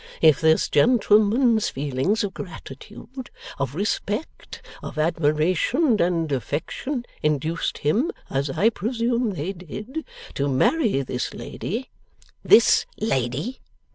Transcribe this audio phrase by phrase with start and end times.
[0.19, 8.49] If this gentleman's feelings of gratitude, of respect, of admiration, and affection, induced him (as
[8.49, 10.03] I presume they did)
[10.33, 11.91] to marry this lady'
[12.43, 13.59] 'This lady!